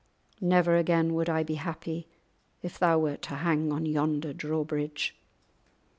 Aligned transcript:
Never 0.41 0.77
again 0.77 1.13
would 1.13 1.29
I 1.29 1.43
be 1.43 1.53
happy 1.53 2.07
if 2.63 2.79
thou 2.79 2.97
wert 2.97 3.21
to 3.21 3.35
hang 3.35 3.71
on 3.71 3.85
yonder 3.85 4.33
drawbridge." 4.33 5.15